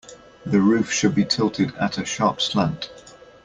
[0.47, 2.89] The roof should be tilted at a sharp slant.